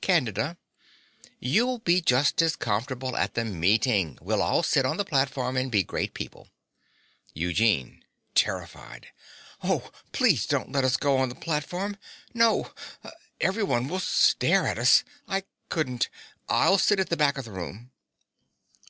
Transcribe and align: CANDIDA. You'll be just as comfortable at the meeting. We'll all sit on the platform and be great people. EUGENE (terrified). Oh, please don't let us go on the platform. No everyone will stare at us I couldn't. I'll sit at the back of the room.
CANDIDA. 0.00 0.56
You'll 1.40 1.76
be 1.76 2.00
just 2.00 2.40
as 2.40 2.56
comfortable 2.56 3.18
at 3.18 3.34
the 3.34 3.44
meeting. 3.44 4.16
We'll 4.22 4.40
all 4.40 4.62
sit 4.62 4.86
on 4.86 4.96
the 4.96 5.04
platform 5.04 5.58
and 5.58 5.70
be 5.70 5.82
great 5.82 6.14
people. 6.14 6.48
EUGENE 7.34 8.02
(terrified). 8.34 9.08
Oh, 9.62 9.92
please 10.10 10.46
don't 10.46 10.72
let 10.72 10.84
us 10.84 10.96
go 10.96 11.18
on 11.18 11.28
the 11.28 11.34
platform. 11.34 11.98
No 12.32 12.70
everyone 13.42 13.86
will 13.88 14.00
stare 14.00 14.66
at 14.66 14.78
us 14.78 15.04
I 15.28 15.42
couldn't. 15.68 16.08
I'll 16.48 16.78
sit 16.78 16.98
at 16.98 17.10
the 17.10 17.16
back 17.18 17.36
of 17.36 17.44
the 17.44 17.52
room. 17.52 17.90